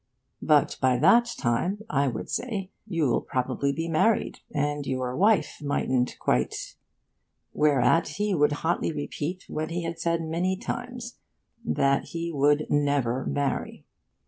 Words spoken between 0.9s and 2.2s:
that time,' I